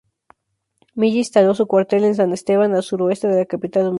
[0.95, 3.89] Milla instaló su cuartel en San Esteban, al suroeste de la capital hondureña.